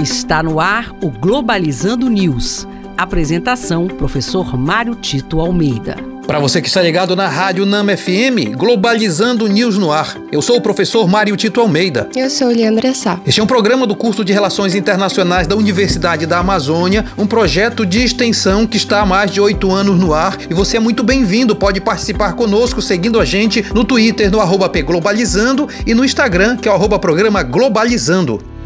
[0.00, 2.68] Está no ar o Globalizando News.
[2.96, 5.96] Apresentação: Professor Mário Tito Almeida.
[6.24, 10.16] Para você que está ligado na Rádio Nama FM, Globalizando News no Ar.
[10.30, 12.08] Eu sou o professor Mário Tito Almeida.
[12.14, 13.18] Eu sou Leandra Sá.
[13.26, 17.84] Este é um programa do curso de Relações Internacionais da Universidade da Amazônia, um projeto
[17.84, 20.38] de extensão que está há mais de oito anos no ar.
[20.48, 24.68] E você é muito bem-vindo, pode participar conosco seguindo a gente no Twitter, no arroba
[24.68, 28.57] Globalizando e no Instagram, que é o arroba programa Globalizando.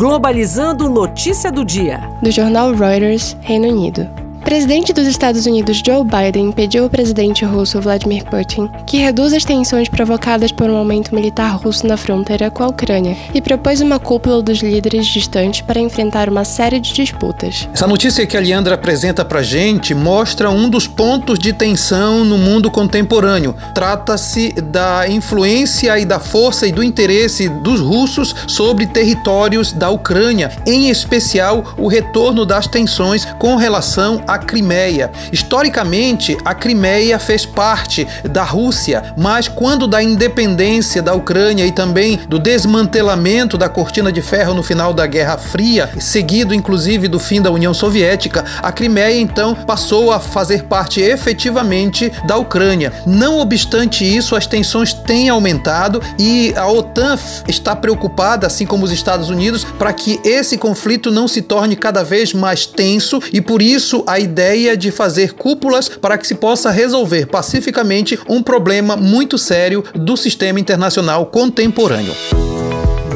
[0.00, 2.00] Globalizando Notícia do Dia.
[2.22, 4.08] Do jornal Reuters, Reino Unido.
[4.50, 9.44] Presidente dos Estados Unidos Joe Biden pediu ao presidente russo Vladimir Putin que reduza as
[9.44, 14.00] tensões provocadas por um aumento militar russo na fronteira com a Ucrânia e propôs uma
[14.00, 17.68] cúpula dos líderes distantes para enfrentar uma série de disputas.
[17.72, 22.36] Essa notícia que a Leandra apresenta pra gente mostra um dos pontos de tensão no
[22.36, 23.54] mundo contemporâneo.
[23.72, 30.50] Trata-se da influência e da força e do interesse dos russos sobre territórios da Ucrânia,
[30.66, 35.10] em especial o retorno das tensões com relação a Crimeia.
[35.32, 42.18] Historicamente, a Crimeia fez parte da Rússia, mas quando da independência da Ucrânia e também
[42.28, 47.40] do desmantelamento da cortina de ferro no final da Guerra Fria, seguido inclusive do fim
[47.40, 52.92] da União Soviética, a Crimeia então passou a fazer parte efetivamente da Ucrânia.
[53.06, 57.18] Não obstante isso, as tensões têm aumentado e a OTAN
[57.48, 62.02] está preocupada, assim como os Estados Unidos, para que esse conflito não se torne cada
[62.02, 66.70] vez mais tenso e por isso a ideia de fazer cúpulas para que se possa
[66.70, 72.14] resolver pacificamente um problema muito sério do sistema internacional contemporâneo.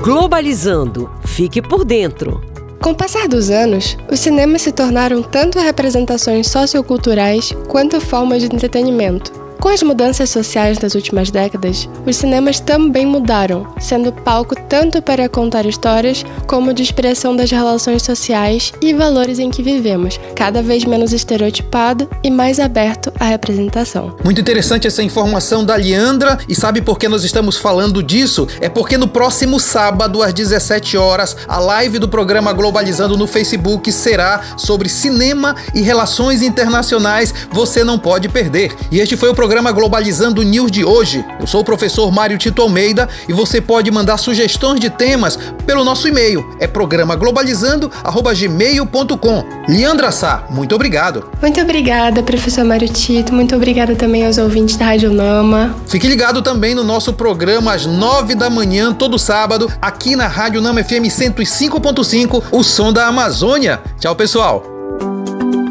[0.03, 1.09] Globalizando.
[1.25, 2.43] Fique por dentro.
[2.83, 8.55] Com o passar dos anos, os cinemas se tornaram tanto representações socioculturais quanto formas de
[8.55, 9.44] entretenimento.
[9.65, 15.27] Com as mudanças sociais das últimas décadas, os cinemas também mudaram, sendo palco tanto para
[15.27, 20.85] contar histórias como de expressão das relações sociais e valores em que vivemos, cada vez
[20.85, 24.15] menos estereotipado e mais aberto à representação.
[24.23, 28.47] Muito interessante essa informação da Leandra, e sabe por que nós estamos falando disso?
[28.61, 33.91] É porque no próximo sábado, às 17 horas, a live do programa Globalizando no Facebook
[33.91, 37.33] será sobre cinema e relações internacionais.
[37.51, 38.71] Você não pode perder.
[38.93, 41.25] E este foi o programa programa Globalizando News de hoje.
[41.39, 45.85] Eu sou o professor Mário Tito Almeida e você pode mandar sugestões de temas pelo
[45.85, 46.45] nosso e-mail.
[46.59, 49.45] É programaglobalizando@gmail.com.
[49.69, 51.31] Leandra Sá, muito obrigado.
[51.41, 53.33] Muito obrigada, professor Mário Tito.
[53.33, 55.73] Muito obrigada também aos ouvintes da Rádio Nama.
[55.87, 60.61] Fique ligado também no nosso programa às nove da manhã, todo sábado, aqui na Rádio
[60.61, 63.81] Nama FM 105.5, o som da Amazônia.
[64.01, 64.65] Tchau, pessoal.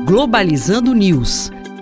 [0.05, 1.51] Globalizando News